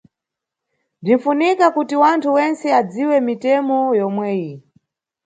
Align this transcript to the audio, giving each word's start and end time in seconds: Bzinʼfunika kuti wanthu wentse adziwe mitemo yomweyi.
Bzinʼfunika 1.03 1.65
kuti 1.75 1.95
wanthu 2.03 2.29
wentse 2.37 2.67
adziwe 2.79 3.15
mitemo 3.27 3.77
yomweyi. 3.99 4.51